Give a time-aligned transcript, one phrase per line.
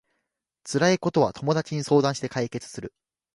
[0.65, 2.91] 辛いことは友達に相談して解決する